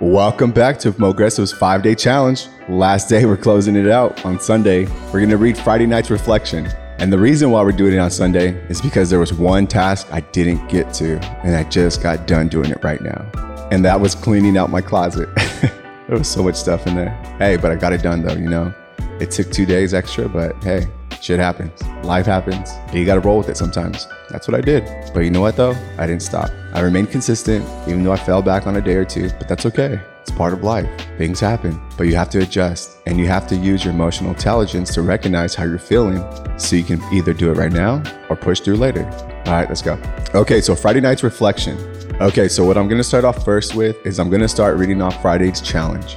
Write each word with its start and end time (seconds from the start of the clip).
Welcome 0.00 0.50
back 0.50 0.78
to 0.80 0.92
Mogresso's 0.92 1.54
five 1.54 1.82
day 1.82 1.94
challenge. 1.94 2.48
Last 2.68 3.08
day, 3.08 3.24
we're 3.24 3.38
closing 3.38 3.76
it 3.76 3.88
out 3.88 4.26
on 4.26 4.38
Sunday. 4.38 4.84
We're 5.06 5.20
going 5.20 5.30
to 5.30 5.38
read 5.38 5.56
Friday 5.56 5.86
night's 5.86 6.10
reflection. 6.10 6.66
And 6.98 7.10
the 7.10 7.18
reason 7.18 7.50
why 7.50 7.62
we're 7.62 7.72
doing 7.72 7.94
it 7.94 7.98
on 7.98 8.10
Sunday 8.10 8.50
is 8.68 8.82
because 8.82 9.08
there 9.08 9.18
was 9.18 9.32
one 9.32 9.66
task 9.66 10.06
I 10.12 10.20
didn't 10.20 10.68
get 10.68 10.92
to, 10.94 11.18
and 11.42 11.56
I 11.56 11.64
just 11.70 12.02
got 12.02 12.26
done 12.26 12.48
doing 12.48 12.70
it 12.70 12.84
right 12.84 13.00
now. 13.00 13.22
And 13.70 13.82
that 13.86 13.98
was 13.98 14.14
cleaning 14.14 14.58
out 14.58 14.68
my 14.68 14.82
closet. 14.82 15.34
there 15.36 16.18
was 16.18 16.28
so 16.28 16.42
much 16.42 16.56
stuff 16.56 16.86
in 16.86 16.94
there. 16.94 17.14
Hey, 17.38 17.56
but 17.56 17.72
I 17.72 17.74
got 17.76 17.94
it 17.94 18.02
done 18.02 18.20
though, 18.20 18.34
you 18.34 18.50
know? 18.50 18.74
It 19.18 19.30
took 19.30 19.50
two 19.50 19.64
days 19.64 19.94
extra, 19.94 20.28
but 20.28 20.62
hey, 20.62 20.88
shit 21.22 21.38
happens. 21.38 21.82
Life 22.04 22.26
happens. 22.26 22.70
You 22.92 23.06
got 23.06 23.14
to 23.14 23.20
roll 23.20 23.38
with 23.38 23.48
it 23.48 23.56
sometimes. 23.56 24.06
That's 24.30 24.48
what 24.48 24.56
I 24.56 24.60
did. 24.60 24.84
But 25.14 25.20
you 25.20 25.30
know 25.30 25.40
what 25.40 25.56
though? 25.56 25.74
I 25.98 26.06
didn't 26.06 26.22
stop. 26.22 26.50
I 26.72 26.80
remained 26.80 27.10
consistent, 27.10 27.64
even 27.88 28.02
though 28.02 28.12
I 28.12 28.16
fell 28.16 28.42
back 28.42 28.66
on 28.66 28.76
a 28.76 28.80
day 28.80 28.94
or 28.94 29.04
two, 29.04 29.30
but 29.38 29.48
that's 29.48 29.66
okay. 29.66 30.00
It's 30.22 30.30
part 30.30 30.52
of 30.52 30.64
life. 30.64 30.88
Things 31.18 31.38
happen, 31.38 31.80
but 31.96 32.04
you 32.04 32.16
have 32.16 32.28
to 32.30 32.42
adjust 32.42 32.98
and 33.06 33.18
you 33.18 33.28
have 33.28 33.46
to 33.46 33.56
use 33.56 33.84
your 33.84 33.94
emotional 33.94 34.30
intelligence 34.30 34.92
to 34.94 35.02
recognize 35.02 35.54
how 35.54 35.64
you're 35.64 35.78
feeling 35.78 36.24
so 36.58 36.74
you 36.74 36.82
can 36.82 37.00
either 37.14 37.32
do 37.32 37.50
it 37.50 37.56
right 37.56 37.72
now 37.72 38.02
or 38.28 38.36
push 38.36 38.60
through 38.60 38.76
later. 38.76 39.04
All 39.46 39.52
right, 39.52 39.68
let's 39.68 39.82
go. 39.82 39.96
Okay, 40.34 40.60
so 40.60 40.74
Friday 40.74 41.00
night's 41.00 41.22
reflection. 41.22 41.78
Okay, 42.20 42.48
so 42.48 42.64
what 42.64 42.76
I'm 42.76 42.88
gonna 42.88 43.04
start 43.04 43.24
off 43.24 43.44
first 43.44 43.74
with 43.74 44.04
is 44.04 44.18
I'm 44.18 44.30
gonna 44.30 44.48
start 44.48 44.76
reading 44.78 45.00
off 45.00 45.22
Friday's 45.22 45.60
challenge. 45.60 46.16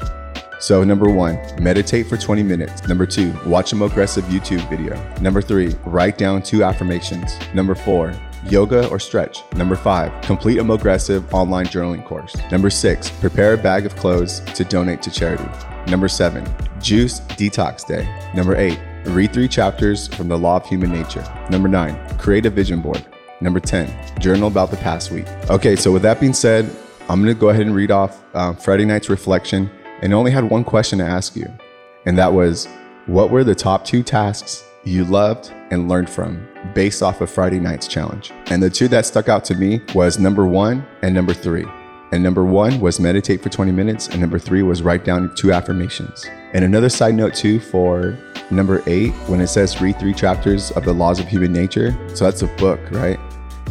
So, 0.60 0.84
number 0.84 1.10
one, 1.10 1.40
meditate 1.62 2.08
for 2.08 2.18
20 2.18 2.44
minutes. 2.44 2.86
Number 2.86 3.06
two, 3.06 3.34
watch 3.46 3.72
a 3.72 3.82
aggressive 3.82 4.26
YouTube 4.26 4.68
video. 4.70 4.94
Number 5.22 5.42
three, 5.42 5.74
write 5.86 6.18
down 6.18 6.42
two 6.42 6.66
affirmations. 6.66 7.40
Number 7.54 7.76
four, 7.76 8.14
yoga 8.44 8.90
or 8.90 9.00
stretch. 9.00 9.42
Number 9.56 9.78
five, 9.78 10.12
complete 10.22 10.58
a 10.58 10.64
Mogressive 10.64 11.34
online 11.34 11.68
journaling 11.68 12.06
course. 12.06 12.36
Number 12.52 12.70
six, 12.70 13.10
prepare 13.10 13.54
a 13.54 13.58
bag 13.58 13.86
of 13.86 13.96
clothes 13.96 14.42
to 14.54 14.66
donate 14.66 15.02
to 15.04 15.12
charity. 15.12 15.48
Number 15.90 16.10
seven, 16.10 16.46
juice 16.82 17.22
detox 17.22 17.88
day. 17.88 18.06
Number 18.36 18.58
eight, 18.58 18.80
read 19.06 19.32
three 19.32 19.48
chapters 19.48 20.10
from 20.10 20.28
the 20.28 20.38
law 20.38 20.58
of 20.58 20.66
human 20.66 20.92
nature. 20.92 21.24
Number 21.50 21.70
nine, 21.70 21.98
create 22.18 22.46
a 22.46 22.50
vision 22.50 22.82
board. 22.82 23.06
Number 23.40 23.62
10, 23.62 24.20
journal 24.20 24.50
about 24.50 24.70
the 24.70 24.78
past 24.78 25.12
week. 25.12 25.26
Okay, 25.50 25.78
so 25.78 25.94
with 25.94 26.02
that 26.02 26.20
being 26.20 26.34
said, 26.34 26.70
I'm 27.08 27.22
gonna 27.22 27.34
go 27.34 27.48
ahead 27.50 27.66
and 27.66 27.74
read 27.74 27.90
off 27.90 28.22
um, 28.36 28.58
Friday 28.58 28.84
night's 28.84 29.10
reflection 29.10 29.72
and 30.02 30.14
only 30.14 30.32
had 30.32 30.50
one 30.50 30.64
question 30.64 31.00
to 31.00 31.06
ask 31.06 31.36
you. 31.36 31.52
And 32.06 32.18
that 32.18 32.32
was 32.34 32.68
what 33.06 33.32
were 33.32 33.44
the 33.44 33.56
top 33.56 33.86
two 33.86 34.04
tasks 34.04 34.64
you 34.84 35.04
loved 35.04 35.52
and 35.72 35.90
learned 35.90 36.10
from 36.10 36.48
based 36.74 37.02
off 37.02 37.22
of 37.22 37.30
Friday 37.30 37.60
night's 37.60 37.88
challenge? 37.88 38.32
And 38.48 38.62
the 38.62 38.70
two 38.70 38.88
that 38.90 39.06
stuck 39.06 39.30
out 39.30 39.44
to 39.46 39.56
me 39.56 39.82
was 39.94 40.20
number 40.20 40.46
one 40.46 40.86
and 41.02 41.14
number 41.14 41.34
three. 41.34 41.66
And 42.12 42.24
number 42.24 42.44
one 42.44 42.80
was 42.80 43.00
meditate 43.00 43.42
for 43.42 43.50
20 43.50 43.72
minutes, 43.72 44.08
and 44.08 44.20
number 44.20 44.40
three 44.40 44.64
was 44.64 44.82
write 44.82 45.06
down 45.06 45.34
two 45.36 45.52
affirmations. 45.54 46.26
And 46.54 46.66
another 46.66 46.90
side 46.90 47.14
note, 47.14 47.36
too, 47.36 47.60
for 47.60 48.18
number 48.50 48.82
eight, 48.88 49.12
when 49.28 49.40
it 49.40 49.48
says 49.48 49.80
read 49.80 50.00
three 50.00 50.16
chapters 50.16 50.72
of 50.72 50.86
the 50.86 50.94
laws 50.94 51.20
of 51.20 51.28
human 51.28 51.54
nature. 51.54 51.96
So 52.16 52.26
that's 52.26 52.42
a 52.42 52.48
book, 52.56 52.80
right? 52.90 53.20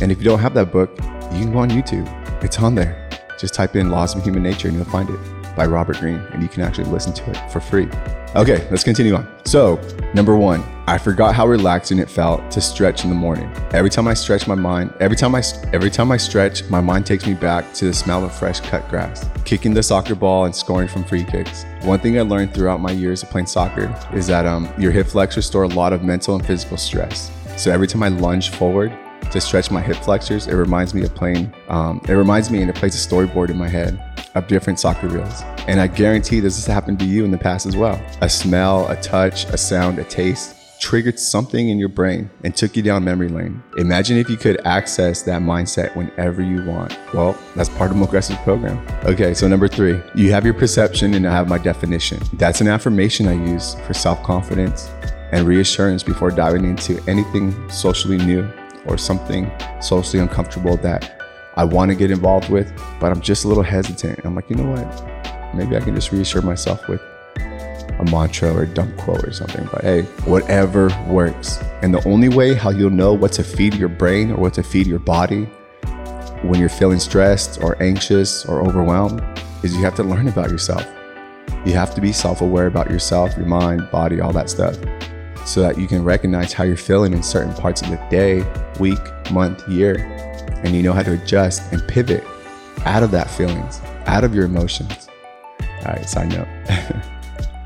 And 0.01 0.13
if 0.13 0.19
you 0.19 0.25
don't 0.25 0.39
have 0.39 0.55
that 0.55 0.71
book, 0.71 0.91
you 1.33 1.43
can 1.43 1.53
go 1.53 1.59
on 1.59 1.71
YouTube, 1.71 2.07
it's 2.45 2.61
on 2.61 2.77
there. 2.77 3.09
Just 3.41 3.55
type 3.55 3.75
in 3.75 3.91
laws 3.91 4.15
of 4.15 4.23
human 4.23 4.45
nature 4.45 4.69
and 4.69 4.77
you'll 4.77 4.87
find 4.87 5.11
it 5.11 5.38
by 5.59 5.67
Robert 5.67 5.99
Greene, 5.99 6.23
and 6.33 6.41
you 6.41 6.49
can 6.49 6.63
actually 6.63 6.89
listen 6.89 7.13
to 7.13 7.31
it 7.31 7.51
for 7.51 7.61
free. 7.61 7.89
Okay, 8.37 8.67
let's 8.71 8.85
continue 8.85 9.17
on. 9.17 9.29
So, 9.45 9.81
number 10.15 10.37
one, 10.37 10.63
I 10.87 10.99
forgot 10.99 11.35
how 11.35 11.49
relaxing 11.49 11.99
it 11.99 12.09
felt 12.09 12.49
to 12.53 12.61
stretch 12.61 13.03
in 13.03 13.11
the 13.11 13.17
morning. 13.17 13.51
Every 13.73 13.91
time 13.91 14.07
I 14.07 14.15
stretch 14.15 14.47
my 14.47 14.55
mind, 14.55 14.95
every 15.01 15.17
time 15.17 15.35
I 15.35 15.43
every 15.73 15.91
time 15.91 16.13
I 16.13 16.17
stretch, 16.17 16.63
my 16.71 16.81
mind 16.81 17.07
takes 17.07 17.27
me 17.27 17.35
back 17.35 17.75
to 17.75 17.87
the 17.87 17.93
smell 17.93 18.25
of 18.25 18.33
fresh 18.33 18.61
cut 18.61 18.89
grass, 18.89 19.29
kicking 19.45 19.75
the 19.75 19.83
soccer 19.83 20.15
ball 20.15 20.45
and 20.45 20.55
scoring 20.55 20.89
from 20.89 21.03
free 21.05 21.25
kicks. 21.25 21.65
One 21.83 21.99
thing 21.99 22.17
I 22.19 22.23
learned 22.23 22.55
throughout 22.55 22.81
my 22.81 22.93
years 22.93 23.25
of 23.25 23.31
playing 23.31 23.49
soccer 23.49 23.93
is 24.15 24.29
that 24.29 24.47
um, 24.47 24.73
your 24.79 24.93
hip 24.93 25.09
flexors 25.09 25.47
store 25.47 25.65
a 25.65 25.69
lot 25.69 25.93
of 25.93 26.05
mental 26.05 26.37
and 26.37 26.47
physical 26.47 26.77
stress. 26.77 27.33
So 27.57 27.73
every 27.73 27.89
time 27.89 28.05
I 28.05 28.09
lunge 28.09 28.51
forward, 28.51 28.97
to 29.33 29.41
stretch 29.41 29.71
my 29.71 29.83
hip 29.83 29.97
flexors. 29.97 30.47
It 30.47 30.55
reminds 30.55 30.95
me 30.95 31.03
of 31.05 31.15
playing, 31.15 31.53
um, 31.69 32.01
it 32.09 32.15
reminds 32.15 32.51
me 32.51 32.63
and 32.63 32.71
it 32.71 32.77
plays 32.77 32.95
a 32.95 33.09
storyboard 33.09 33.51
in 33.51 33.59
my 33.59 33.69
head 33.69 34.03
of 34.35 34.47
different 34.47 34.79
soccer 34.81 35.09
reels. 35.09 35.43
And 35.67 35.81
I 35.81 35.87
guarantee 35.87 36.41
this 36.41 36.57
has 36.57 36.67
happened 36.67 36.99
to 37.01 37.05
you 37.05 37.25
in 37.25 37.31
the 37.31 37.39
past 37.39 37.67
as 37.67 37.77
well. 37.77 38.01
A 38.21 38.29
smell, 38.29 38.89
a 38.89 39.01
touch, 39.01 39.45
a 39.47 39.57
sound, 39.59 39.99
a 39.99 40.05
taste 40.05 40.55
triggered 40.79 41.19
something 41.19 41.69
in 41.69 41.79
your 41.79 41.89
brain 41.89 42.31
and 42.45 42.55
took 42.57 42.77
you 42.77 42.83
down 42.83 43.05
memory 43.05 43.29
lane. 43.29 43.63
Imagine 43.77 44.17
if 44.17 44.31
you 44.31 44.37
could 44.37 44.65
access 44.65 45.23
that 45.23 45.43
mindset 45.43 45.95
whenever 45.97 46.43
you 46.43 46.65
want. 46.65 46.97
Well, 47.13 47.37
that's 47.57 47.69
part 47.69 47.91
of 47.91 47.97
Mogresso's 47.97 48.39
program. 48.39 48.85
Okay, 49.05 49.35
so 49.35 49.49
number 49.49 49.69
three, 49.69 50.01
you 50.15 50.31
have 50.31 50.45
your 50.45 50.55
perception 50.55 51.15
and 51.15 51.27
I 51.27 51.33
have 51.33 51.49
my 51.49 51.59
definition. 51.59 52.21
That's 52.35 52.61
an 52.61 52.69
affirmation 52.69 53.27
I 53.27 53.33
use 53.33 53.75
for 53.87 53.95
self 53.95 54.23
confidence 54.23 54.89
and 55.33 55.47
reassurance 55.47 56.03
before 56.03 56.31
diving 56.31 56.65
into 56.65 57.03
anything 57.09 57.69
socially 57.69 58.19
new 58.19 58.51
or 58.87 58.97
something 58.97 59.51
socially 59.81 60.23
uncomfortable 60.23 60.77
that 60.79 61.18
I 61.59 61.65
want 61.65 61.91
to 61.91 61.97
get 61.97 62.13
involved 62.13 62.51
with, 62.51 62.73
but 63.01 63.11
I'm 63.11 63.21
just 63.21 63.45
a 63.45 63.49
little 63.49 63.65
hesitant. 63.65 64.21
I'm 64.25 64.37
like, 64.37 64.49
you 64.49 64.55
know 64.55 64.71
what? 64.71 65.55
Maybe 65.57 65.77
I 65.77 65.81
can 65.81 65.93
just 65.93 66.13
reassure 66.13 66.41
myself 66.41 66.89
with 66.89 67.01
a 67.41 68.05
mantra 68.13 68.55
or 68.55 68.63
a 68.63 68.67
dumb 68.67 68.97
quote 68.97 69.25
or 69.25 69.33
something. 69.33 69.69
But 69.73 69.83
hey, 69.83 70.03
whatever 70.25 70.89
works. 71.09 71.59
And 71.83 71.93
the 71.93 72.07
only 72.09 72.29
way 72.29 72.55
how 72.55 72.71
you'll 72.71 72.91
know 72.91 73.13
what 73.13 73.33
to 73.33 73.43
feed 73.43 73.75
your 73.75 73.89
brain 73.89 74.31
or 74.31 74.37
what 74.37 74.55
to 74.55 74.63
feed 74.63 74.87
your 74.87 75.01
body 75.01 75.47
when 76.43 76.61
you're 76.61 76.69
feeling 76.69 77.01
stressed 77.01 77.61
or 77.61 77.77
anxious 77.83 78.45
or 78.45 78.61
overwhelmed 78.61 79.21
is 79.65 79.75
you 79.75 79.83
have 79.83 79.97
to 79.97 80.05
learn 80.05 80.29
about 80.29 80.51
yourself. 80.51 80.87
You 81.67 81.73
have 81.73 81.93
to 81.97 82.01
be 82.01 82.13
self 82.13 82.41
aware 82.41 82.69
about 82.69 82.89
yourself, 82.89 83.37
your 83.37 83.47
mind, 83.47 83.91
body, 83.91 84.21
all 84.21 84.33
that 84.33 84.49
stuff 84.49 84.77
so 85.45 85.61
that 85.63 85.77
you 85.77 85.89
can 85.89 86.05
recognize 86.05 86.53
how 86.53 86.63
you're 86.63 86.77
feeling 86.77 87.13
in 87.15 87.23
certain 87.23 87.55
parts 87.55 87.83
of 87.83 87.89
the 87.89 87.97
day, 88.11 88.45
week, 88.79 89.01
month, 89.33 89.67
year, 89.67 90.28
and 90.65 90.75
you 90.75 90.83
know 90.83 90.93
how 90.93 91.03
to 91.03 91.13
adjust 91.13 91.73
and 91.73 91.87
pivot 91.89 92.25
out 92.85 93.03
of 93.03 93.11
that 93.11 93.31
feelings, 93.31 93.81
out 94.07 94.25
of 94.25 94.35
your 94.35 94.45
emotions. 94.45 95.09
All 95.61 95.93
right, 95.93 96.09
sign 96.09 96.33
up. 96.35 96.49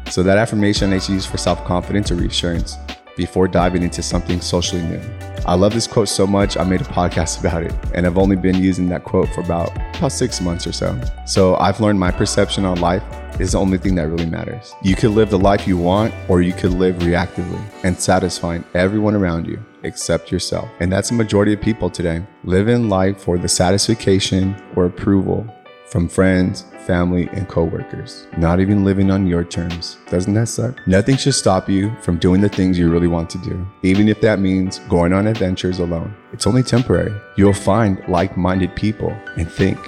so 0.09 0.23
that 0.23 0.39
affirmation 0.39 0.93
is 0.93 1.09
used 1.09 1.29
for 1.29 1.39
self-confidence 1.39 2.11
or 2.11 2.17
reassurance 2.17 2.77
before 3.17 3.49
diving 3.49 3.83
into 3.83 4.03
something 4.03 4.41
socially 4.41 4.83
new. 4.83 5.01
I 5.45 5.55
love 5.55 5.75
this 5.75 5.87
quote 5.87 6.09
so 6.09 6.27
much, 6.27 6.57
I 6.57 6.65
made 6.65 6.81
a 6.81 6.85
podcast 6.85 7.41
about 7.47 7.63
it, 7.63 7.75
and 7.95 8.07
I've 8.07 8.19
only 8.19 8.37
been 8.37 8.63
using 8.63 8.89
that 8.91 9.05
quote 9.05 9.29
for 9.31 9.41
about, 9.41 9.71
about 9.97 10.13
six 10.13 10.41
months 10.41 10.67
or 10.67 10.73
so. 10.73 10.99
So 11.27 11.57
I've 11.57 11.81
learned 11.81 11.99
my 11.99 12.11
perception 12.11 12.65
on 12.65 12.81
life 12.81 13.03
is 13.41 13.53
the 13.53 13.59
only 13.59 13.79
thing 13.79 13.95
that 13.97 14.09
really 14.09 14.27
matters. 14.27 14.75
You 14.83 14.95
could 14.95 15.11
live 15.11 15.31
the 15.31 15.39
life 15.39 15.67
you 15.67 15.77
want, 15.77 16.15
or 16.29 16.43
you 16.43 16.53
could 16.53 16.73
live 16.73 16.97
reactively 16.97 17.61
and 17.83 17.99
satisfying 17.99 18.65
everyone 18.75 19.15
around 19.15 19.47
you 19.47 19.59
except 19.85 20.31
yourself. 20.33 20.69
And 20.81 20.93
that's 20.93 21.11
a 21.11 21.15
majority 21.15 21.53
of 21.53 21.61
people 21.61 21.91
today. 21.91 22.23
living 22.45 22.89
life 22.89 23.21
for 23.21 23.39
the 23.39 23.49
satisfaction 23.49 24.57
or 24.77 24.87
approval 24.87 25.47
from 25.87 26.09
friends, 26.09 26.65
family, 26.87 27.29
and 27.33 27.47
coworkers. 27.49 28.27
Not 28.39 28.61
even 28.61 28.83
living 28.83 29.11
on 29.11 29.27
your 29.27 29.45
terms. 29.45 29.99
Doesn't 30.11 30.33
that 30.35 30.49
suck? 30.49 30.81
Nothing 30.87 31.19
should 31.19 31.35
stop 31.35 31.69
you 31.69 31.95
from 32.01 32.17
doing 32.17 32.41
the 32.41 32.49
things 32.49 32.79
you 32.79 32.91
really 32.91 33.09
want 33.09 33.29
to 33.31 33.39
do, 33.39 33.67
even 33.83 34.09
if 34.09 34.21
that 34.23 34.39
means 34.41 34.79
going 34.89 35.13
on 35.13 35.27
adventures 35.27 35.81
alone. 35.81 36.15
It's 36.33 36.47
only 36.47 36.63
temporary. 36.63 37.15
You'll 37.37 37.53
find 37.53 38.03
like 38.09 38.39
minded 38.39 38.75
people 38.75 39.15
and 39.37 39.51
think, 39.51 39.79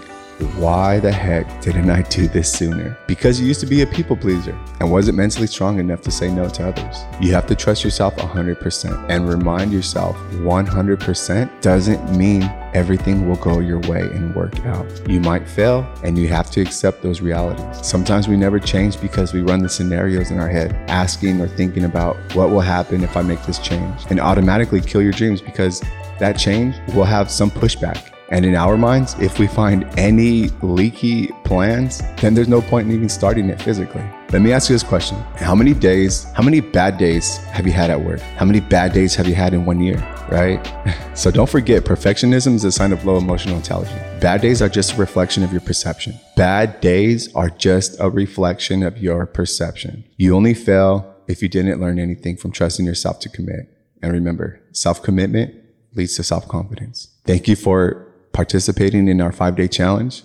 why 0.56 0.99
the 0.99 1.12
heck 1.12 1.61
didn't 1.61 1.91
I 1.91 2.03
do 2.03 2.27
this 2.27 2.53
sooner? 2.53 2.97
Because 3.06 3.41
you 3.41 3.47
used 3.47 3.61
to 3.61 3.67
be 3.67 3.83
a 3.83 3.87
people 3.87 4.17
pleaser 4.17 4.59
and 4.81 4.91
wasn't 4.91 5.17
mentally 5.17 5.47
strong 5.47 5.78
enough 5.78 6.00
to 6.03 6.11
say 6.11 6.31
no 6.31 6.49
to 6.49 6.69
others. 6.69 6.97
You 7.21 7.33
have 7.33 7.47
to 7.47 7.55
trust 7.55 7.84
yourself 7.84 8.17
100% 8.17 9.06
and 9.09 9.28
remind 9.28 9.73
yourself 9.73 10.17
100% 10.17 11.61
doesn't 11.61 12.17
mean 12.17 12.43
everything 12.75 13.28
will 13.28 13.37
go 13.37 13.61
your 13.61 13.78
way 13.81 14.00
and 14.00 14.34
work 14.34 14.59
out. 14.67 14.87
You 15.09 15.21
might 15.21 15.49
fail 15.49 15.87
and 16.03 16.19
you 16.19 16.27
have 16.28 16.50
to 16.53 16.61
accept 16.61 17.03
those 17.03 17.21
realities. 17.21 17.87
Sometimes 17.87 18.26
we 18.26 18.37
never 18.37 18.59
change 18.59 19.00
because 19.00 19.32
we 19.32 19.41
run 19.41 19.61
the 19.61 19.69
scenarios 19.69 20.31
in 20.31 20.41
our 20.41 20.49
head, 20.49 20.75
asking 20.88 21.41
or 21.41 21.47
thinking 21.47 21.85
about 21.85 22.17
what 22.35 22.50
will 22.50 22.61
happen 22.61 23.05
if 23.05 23.17
I 23.17 23.23
make 23.23 23.43
this 23.44 23.59
change 23.59 24.00
and 24.11 24.19
automatically 24.19 24.81
kill 24.81 25.03
your 25.03 25.12
dreams 25.12 25.41
because 25.41 25.81
that 26.19 26.32
change 26.38 26.75
will 26.94 27.05
have 27.05 27.31
some 27.31 27.50
pushback 27.50 28.13
and 28.35 28.45
in 28.45 28.57
our 28.57 28.77
minds, 28.77 29.15
if 29.21 29.39
we 29.39 29.47
find 29.47 29.85
any 29.97 30.49
leaky 30.61 31.29
plans, 31.45 32.03
then 32.21 32.35
there's 32.35 32.49
no 32.49 32.61
point 32.61 32.89
in 32.89 32.93
even 32.97 33.09
starting 33.09 33.49
it 33.49 33.63
physically. 33.63 34.03
Let 34.33 34.43
me 34.43 34.51
ask 34.51 34.69
you 34.69 34.75
this 34.75 34.83
question 34.83 35.17
How 35.37 35.55
many 35.55 35.73
days, 35.73 36.25
how 36.33 36.43
many 36.43 36.59
bad 36.59 36.99
days 36.99 37.37
have 37.55 37.65
you 37.65 37.73
had 37.73 37.91
at 37.91 38.01
work? 38.01 38.19
How 38.19 38.45
many 38.45 38.59
bad 38.59 38.93
days 38.93 39.15
have 39.15 39.29
you 39.29 39.37
had 39.37 39.55
in 39.55 39.65
one 39.65 39.81
year? 39.81 39.99
Right? 40.33 40.61
So 41.15 41.31
don't 41.31 41.49
forget, 41.49 41.85
perfectionism 41.85 42.57
is 42.57 42.65
a 42.65 42.73
sign 42.73 42.93
of 42.93 43.05
low 43.05 43.19
emotional 43.19 43.55
intelligence. 43.55 44.03
Bad 44.21 44.41
days 44.41 44.61
are 44.61 44.69
just 44.69 44.95
a 44.95 44.97
reflection 44.97 45.45
of 45.45 45.53
your 45.53 45.61
perception. 45.61 46.19
Bad 46.35 46.81
days 46.81 47.33
are 47.37 47.51
just 47.51 47.95
a 48.01 48.11
reflection 48.11 48.83
of 48.83 48.99
your 48.99 49.25
perception. 49.27 50.03
You 50.17 50.35
only 50.35 50.55
fail 50.55 51.15
if 51.29 51.41
you 51.41 51.49
didn't 51.49 51.81
learn 51.81 52.01
anything 52.01 52.37
from 52.37 52.51
trusting 52.51 52.85
yourself 52.85 53.21
to 53.21 53.29
commit. 53.29 53.69
And 54.03 54.13
remember, 54.13 54.61
self 54.73 55.05
commitment 55.05 55.55
leads 55.95 56.17
to 56.17 56.25
self 56.25 56.49
confidence. 56.49 57.11
Thank 57.25 57.47
you 57.47 57.55
for 57.55 58.13
participating 58.35 59.09
in 59.09 59.23
our 59.23 59.33
five 59.33 59.57
day 59.57 59.69
challenge. 59.69 60.23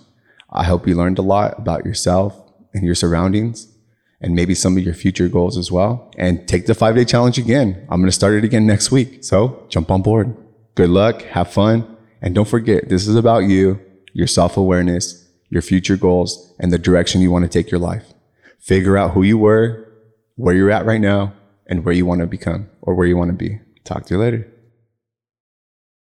I 0.49 0.65
hope 0.65 0.87
you 0.87 0.95
learned 0.95 1.19
a 1.19 1.21
lot 1.21 1.57
about 1.57 1.85
yourself 1.85 2.35
and 2.73 2.83
your 2.83 2.95
surroundings 2.95 3.71
and 4.19 4.35
maybe 4.35 4.53
some 4.53 4.77
of 4.77 4.83
your 4.83 4.93
future 4.93 5.29
goals 5.29 5.57
as 5.57 5.71
well. 5.71 6.11
And 6.17 6.45
take 6.47 6.65
the 6.65 6.75
five 6.75 6.95
day 6.95 7.05
challenge 7.05 7.37
again. 7.37 7.85
I'm 7.89 8.01
going 8.01 8.09
to 8.09 8.11
start 8.11 8.33
it 8.33 8.43
again 8.43 8.65
next 8.65 8.91
week. 8.91 9.23
So 9.23 9.65
jump 9.69 9.89
on 9.91 10.01
board. 10.01 10.35
Good 10.75 10.89
luck, 10.89 11.21
have 11.23 11.51
fun. 11.51 11.97
And 12.21 12.35
don't 12.35 12.47
forget, 12.47 12.89
this 12.89 13.07
is 13.07 13.15
about 13.15 13.39
you, 13.39 13.79
your 14.13 14.27
self 14.27 14.57
awareness, 14.57 15.27
your 15.49 15.61
future 15.61 15.95
goals, 15.95 16.53
and 16.59 16.71
the 16.71 16.77
direction 16.77 17.21
you 17.21 17.31
want 17.31 17.45
to 17.45 17.49
take 17.49 17.71
your 17.71 17.79
life. 17.79 18.13
Figure 18.59 18.97
out 18.97 19.11
who 19.11 19.23
you 19.23 19.37
were, 19.37 19.87
where 20.35 20.53
you're 20.53 20.71
at 20.71 20.85
right 20.85 20.99
now, 20.99 21.33
and 21.67 21.85
where 21.85 21.93
you 21.93 22.05
want 22.05 22.21
to 22.21 22.27
become 22.27 22.69
or 22.81 22.95
where 22.95 23.07
you 23.07 23.15
want 23.15 23.29
to 23.29 23.37
be. 23.37 23.59
Talk 23.85 24.05
to 24.07 24.15
you 24.15 24.19
later. 24.19 24.58